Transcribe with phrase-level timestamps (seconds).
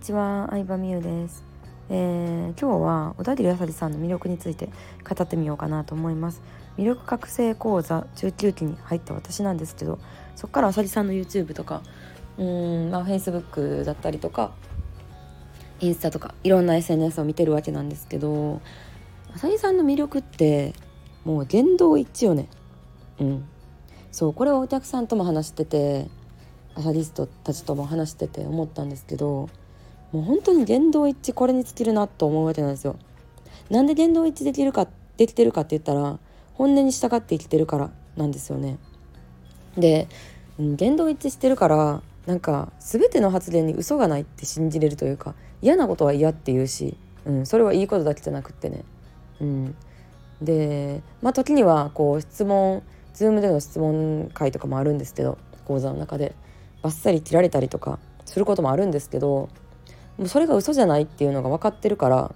[0.00, 1.44] ちは、相葉美優です、
[1.90, 4.70] えー、今日は小田切あさりさんの魅力について
[5.06, 6.40] 語ってみようかなと思います。
[6.78, 9.98] 魅力覚醒講座19期に入った私なんですけど
[10.36, 11.82] そこからあさりさんの YouTube とか
[12.38, 14.52] うん、まあ、Facebook だったりとか
[15.80, 18.62] インスタとかいろんな SNS を見てるわけなんですけど
[19.34, 20.72] あさりさんの魅力って
[21.24, 22.48] もう言動一致よね。
[23.20, 23.44] うん。
[24.12, 26.08] そうこれはお客さんとも話してて
[26.74, 29.50] アサリストたちとも話してて思ったんですけど
[30.12, 32.96] もう本当に言動一致これに尽きるなと思うわけなんですよ。
[33.70, 36.18] なんで言動一致できるかできてるかって言ったら
[36.54, 38.78] 本音に従って生きてるからなんですよね。
[39.76, 40.08] で、
[40.58, 48.84] 言動一致してるからなんか全ての発言に嘘がないって信じれるというか嫌なことは嫌って言うし、うん、それはいいことだけじゃなくってね。
[49.40, 49.74] うん、
[50.42, 52.82] でまあ時にはこう質問
[53.14, 56.34] Zoom での質問会とかもあるんですけど講座の中で
[56.82, 59.48] バッサリ切られたりとかすることもあるんですけど
[60.20, 62.34] もうそれが嘘じゃないっていうのが分かってるから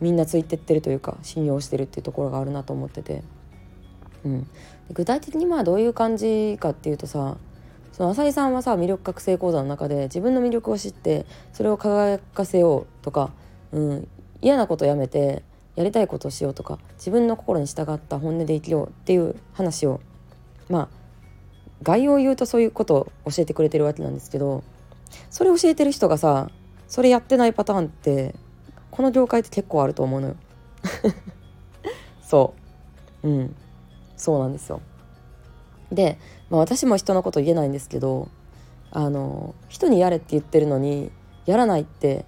[0.00, 3.22] みんなついてってるというか信用してるっていうところがあるなと思ってて、
[4.24, 4.46] うん、
[4.90, 7.36] 具体的にまあどういう感じかっていうとさ
[7.92, 13.30] その浅井さんはさ魅力覚醒講座の中で自分の魅力を知ってそれを輝かせようとか、
[13.70, 14.08] うん、
[14.40, 15.42] 嫌なことやめて
[15.74, 20.00] やりたいことをしようとか自分の心に従った本音で生きようっていう話を
[20.70, 20.88] まあ
[21.82, 24.64] 概要を言うとそういうことを教えてくれてるわけなんですけど
[25.28, 26.50] それ教えてる人がさ
[26.88, 28.34] それやってないパターンって
[28.90, 30.36] この業界って結構あると思うのよ。
[32.22, 32.54] そ
[33.22, 33.28] う。
[33.28, 33.56] うん。
[34.16, 34.80] そうなんですよ。
[35.92, 36.18] で、
[36.50, 38.28] まあ、私も人のこと言えないんですけど
[38.90, 41.12] あの人にやれって言ってるのに
[41.44, 42.24] やらないって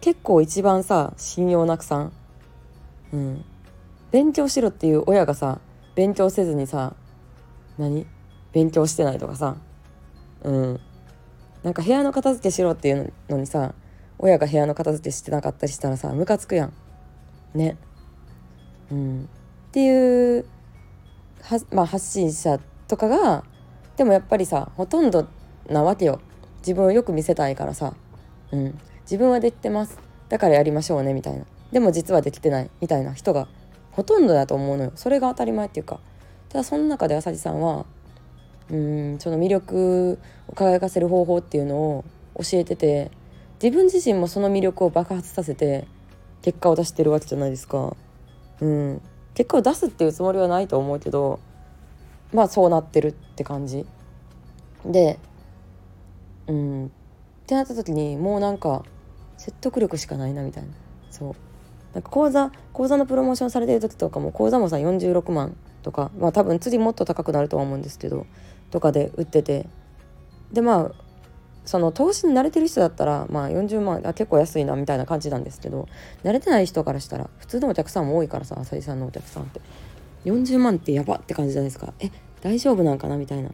[0.00, 2.12] 結構一番さ信用なくさん
[3.12, 3.44] うん。
[4.10, 5.58] 勉強しろっていう親がさ
[5.94, 6.94] 勉強せずにさ
[7.78, 8.06] 何？
[8.52, 9.56] 勉強してないとかさ
[10.42, 10.80] うん。
[11.62, 13.74] なんか部屋の片付けしろっていうのにさ
[14.18, 16.72] 親が部屋の片付けしてなかったりしたらさムカつくやん。
[17.54, 17.76] ね。
[18.90, 19.24] うん。
[19.24, 19.26] っ
[19.72, 20.46] ていう
[21.42, 22.58] は、まあ、発信者
[22.88, 23.44] とかが
[23.96, 25.26] でもやっぱりさほとんど
[25.68, 26.20] なわけよ。
[26.58, 27.94] 自分をよく見せたいからさ、
[28.50, 29.98] うん、自分はできてます。
[30.28, 31.44] だからやりましょうねみたいな。
[31.72, 33.48] でも実はできてないみたいな人が
[33.92, 34.92] ほとんどだと思うのよ。
[34.94, 36.00] それが当たり前っていうか。
[36.48, 37.84] ただその中で朝地さんは
[38.70, 42.04] うんその魅力を輝かせる方法っていうのを
[42.36, 43.10] 教えてて
[43.64, 45.86] 自分自身もその魅力を爆発させて
[46.42, 47.96] 結果を出してるわけじゃないですか。
[48.60, 49.00] うん、
[49.32, 51.40] 結果を出すっていうつもりはないと思うけど
[52.34, 53.86] まあそうなってるって感じ。
[54.84, 55.18] で
[56.46, 56.86] うん。
[56.88, 56.90] っ
[57.46, 58.84] てなった時にもうなんか
[59.38, 60.68] 説得力しかないなみたいな。
[61.10, 61.34] そう。
[61.94, 68.26] なんか講座講座のプロモーションされてる時とかも講座もさ46万とかまあ多分次もっと高くなるとは思うんですけど
[68.70, 69.66] とかで売ってて。
[70.52, 71.03] でまあ
[71.64, 75.88] その投資に慣れてる人だったらまあ40万あ結構安いなみたいな感じなんですけど
[76.22, 79.60] 慣れてない人からしたら普通のお客さんも多いからさ浅井さんのお客さんって。
[80.24, 81.92] 40万ってやばって感じじゃないですか。
[82.00, 82.10] え
[82.42, 83.50] 大丈夫なんかなみたいな、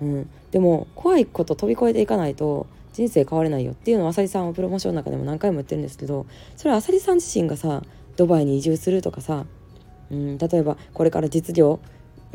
[0.00, 3.72] うん、でも怖いこと飛び越えていかないと人生変われないよ。
[3.72, 6.26] っていうのを浅井さんはプロモーションの中でも何回も言ってるんですけど
[6.56, 7.82] それは浅井さん自身がさ
[8.16, 9.46] ドバイに移住するとかさ、
[10.10, 11.80] うん、例えばこれから実業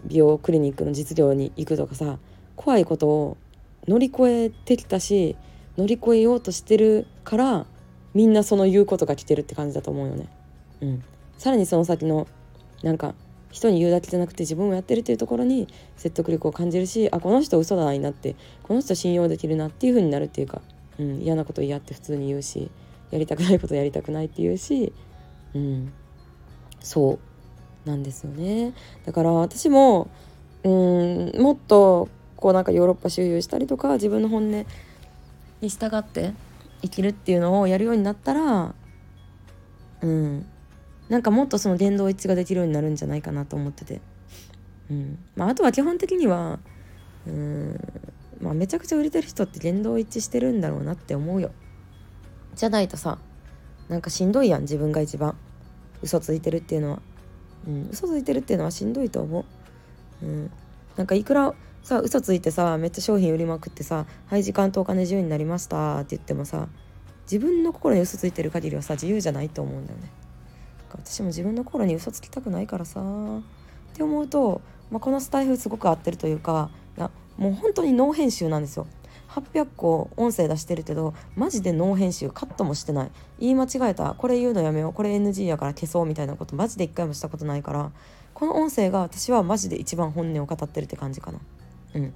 [0.06, 2.18] 美容クリニックの実業に行くとかさ
[2.56, 3.38] 怖いことを
[3.88, 5.36] 乗り越えてきたし
[5.78, 7.66] 乗り越えようとしてるから
[8.14, 10.28] みんなその言うことが来てるって感じだと思うよね。
[10.82, 11.04] うん、
[11.38, 12.28] さらにその先の
[12.84, 13.14] なんか
[13.52, 20.62] 人に言うだけじゃなくて自分もやってるっていうところに説得力を感じるしあこの人嘘だないなってこの人信用できるなっていう風になるっていうか、
[21.00, 22.70] うん、嫌なこと嫌って普通に言うし
[23.12, 24.94] やりたくないことやりたくないって言うし、
[25.54, 25.94] うん、
[26.80, 27.20] そう。
[27.88, 28.74] なんですよね。
[29.06, 30.10] だから私も
[30.64, 34.66] うんもっとこうなんかヨーロッパ周遊したりとか自分の本音
[35.62, 36.34] に従って
[36.82, 38.74] 生きるっていうのをやるようになったら
[40.02, 40.46] うん。
[41.10, 44.02] なんかもっとその言動一致ができるようになるんじゃないかなと思ってて、
[44.92, 45.20] うん。
[45.36, 46.60] まあ、あとは基本的には
[47.26, 47.80] うん、
[48.40, 51.52] まあ、めちゃくちゃ売れてる人って言動一致してるんだろうなって思うよ。
[52.56, 53.18] じゃないとさ
[53.90, 55.36] なんかしんどいやん自分が一番。
[56.02, 57.00] 嘘ついてるっていうのは、
[57.68, 59.46] うん、嘘ついてるっていうのはしんどいと思
[60.22, 60.52] う、うん、
[60.96, 61.54] なんかいくら
[61.84, 66.68] さ嘘ついてさめっちゃ商品売りまくってさ「はい時間とお金自由になりました」って言ってもさ
[67.24, 70.10] 自分の心に嘘ついてる限りはさ自由じゃないと思うんだよね。
[70.92, 73.04] 私も自分の心に嘘つきたくないからさっ
[73.94, 78.88] て思うと、まあ、このスタイフすごく合ってるというかなもう本当にノー編集なんですよ。
[79.30, 87.92] 800個音声出してるけどマジでノー編集カットもしてない言い間違えたこれ言うのやめようこれ NG やから消そうみたいなことマジで一回もしたことないから
[88.34, 91.40] この音声が私はマジで一番本音を語ってるって感じかな
[91.98, 92.14] うん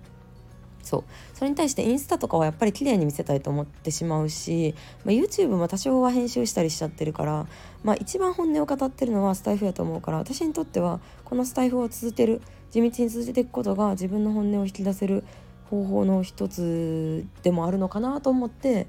[0.84, 4.76] そうそれに対してインスタとかはやっぱり綺麗に見せたいと思ってしまうし、
[5.06, 7.48] まあ、YouTube も多少は編集したりしちゃってるから、
[7.84, 12.42] まあ、一番本音を語ってるのはスタイフやと思うから私にとってはこのスタイフを続ける
[12.72, 15.24] 地道に続けていくことが自分の本音を引き出せる
[15.70, 18.88] 方法の一つでもあるのかなと思って、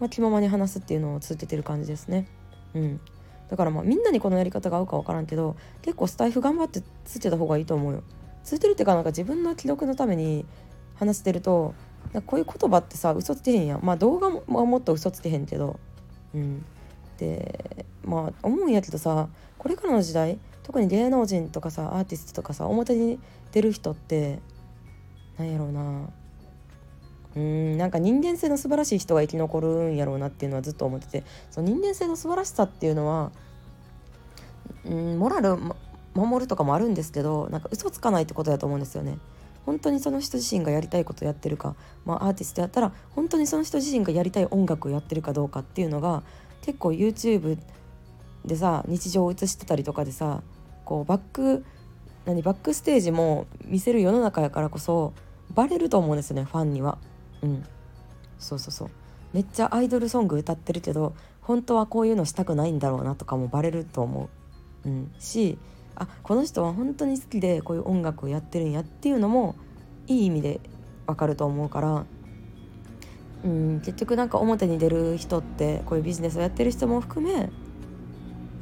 [0.00, 2.28] まあ、気ままに話すっていうのを続けてる感じですね。
[2.74, 3.00] うん、
[3.48, 8.02] だからまあみんなにこのやり方が合うか分からんけど結構スタイフ頑張って続けた方がいいと思うよ。
[8.44, 10.44] 続けるっていうかなんか自分の記録のために
[10.96, 11.74] 話してると
[12.26, 13.80] こういう言葉ってさ嘘つけへんやん。
[13.82, 15.78] まあ動画ももっと嘘つけへんけど。
[16.34, 16.64] うん。
[17.18, 19.28] でまあ思うんやけどさ
[19.58, 23.20] これからの時代特に芸能人とかさアーティストとかさ表に
[23.52, 24.40] 出る人って
[25.38, 26.08] なんやろうな。
[27.34, 31.24] うんなんか人間性の素晴らしい人が生き残るんやろうなっていうのはずっと思ってて。
[31.50, 33.32] その人間性の素晴らしさっていうのは
[34.84, 35.56] うんモラル
[36.14, 39.18] 守るとかもあるんですけどなんか嘘つかないってことだと思うんですよね。
[39.64, 46.24] 本当にその人自身がやりたいことやってるか、まあ、アーティストやったら本当にその人自身がやりたい音楽をやってるかどうかっていうのが
[46.62, 47.58] 結構 YouTube
[48.44, 50.42] でさ日常を映してたりとかでさ
[50.84, 51.64] こうバック
[52.24, 55.12] 何バックステージも見せる世の中やからこそ
[55.54, 56.98] バレると思うんですよねファンには。
[57.42, 57.64] うん
[58.38, 58.90] そうそうそう
[59.32, 64.28] めっちゃアイドルソング歌ってるけど本当はこういうのしたくないんだろうなとかもバレると思
[64.84, 64.88] う。
[64.88, 65.58] うん、し
[65.96, 69.56] あこの人は本当に好きでこういう音楽をやってるんやっていうのも
[70.06, 70.60] いい意味で
[71.06, 72.04] わかると思うから。
[73.44, 77.50] うん結局なんか表に出る人ってこういうビジネスをやってる人も含め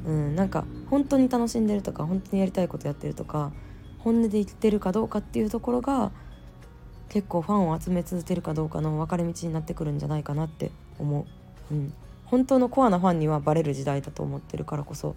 [0.06, 3.52] うんなんか本当に楽しんでるとか本当にやりたいことやってるとか
[3.98, 6.10] 本音で言ってるかどうかっていうところが
[7.10, 11.26] 結構ファンを集め続けるかどうかの分かれ道になってくるんじゃないかなって思
[11.70, 11.92] う、うん、
[12.24, 15.16] 本当のコアなファンにはバレる時代だと思ってるからこそ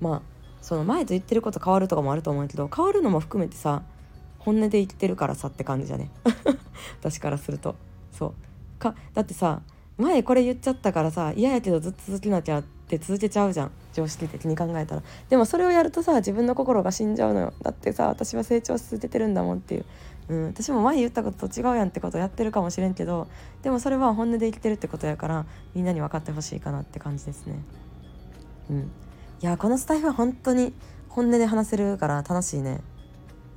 [0.00, 0.22] まあ
[0.62, 3.82] その前と言ってること変わるとかもあると思うけど変わるのも含めてさ
[4.38, 6.10] 本音で言ってるからさって感じじゃね。
[7.00, 7.76] 私からすると。
[8.12, 8.32] そう。
[8.78, 9.60] かだってさ
[9.98, 13.70] 前これ言っちゃったからさ嫌やけどずっと続けなきゃって続けちゃうじゃん。
[13.92, 15.02] 常識的に考えたら。
[15.28, 17.52] でもそれをやるとさ自分の心が死んじゃうのよ。
[17.62, 19.84] だってさ私は成長し続けてるんだもんっていう、
[20.28, 23.28] うん、私も前言ったことと違うやんってことやってるかもしれんけど
[23.62, 27.62] でもそれは本音で生きてるってことやからみんなに分かってほしいかなって感じですね。
[28.70, 28.90] うん。
[29.42, 30.72] いやこのスタイフは本当に
[31.08, 32.80] 本音で話せるから楽しいね。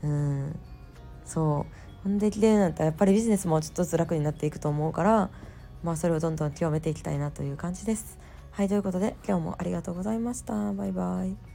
[0.02, 0.60] うん。
[1.26, 2.04] そう。
[2.04, 5.30] ほんできるなんてやっぱりビジネスもちょっとずつ楽になっていくと思うから
[5.84, 8.18] まあそれをどんどん極めていきたいなという感じです。
[8.52, 10.74] はいということで今日もありがとうございました。
[10.74, 11.55] バイバイ。